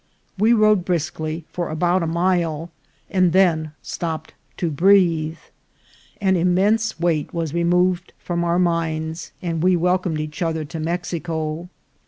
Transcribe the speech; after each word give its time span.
We 0.35 0.53
rode 0.53 0.83
briskly 0.83 1.45
for 1.53 1.69
about 1.69 2.01
a 2.01 2.07
mile, 2.07 2.71
and 3.11 3.33
then 3.33 3.73
stopped 3.83 4.33
to 4.57 4.71
breathe. 4.71 5.37
An 6.19 6.35
immense 6.35 6.99
weight 6.99 7.31
was 7.35 7.53
removed 7.53 8.11
from 8.17 8.43
our 8.43 8.57
minds, 8.57 9.31
and 9.43 9.61
we 9.61 9.75
welcomed 9.75 10.19
each 10.19 10.41
other 10.41 10.65
to 10.65 10.79
Mexico. 10.79 11.69